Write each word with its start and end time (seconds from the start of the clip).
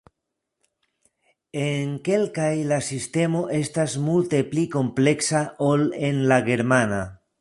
En 1.63 1.91
kelkaj 2.07 2.49
la 2.71 2.79
sistemo 2.87 3.43
estas 3.59 3.99
multe 4.07 4.41
pli 4.55 4.65
kompleksa 4.77 5.43
ol 5.69 5.87
en 6.09 6.25
la 6.33 6.41
germana. 6.49 7.05